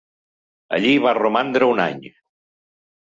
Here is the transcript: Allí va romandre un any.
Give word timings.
Allí 0.77 0.95
va 1.05 1.13
romandre 1.19 1.69
un 1.75 1.83
any. 1.85 2.01